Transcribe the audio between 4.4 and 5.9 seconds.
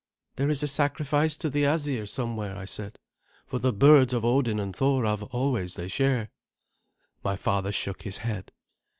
and Thor have always their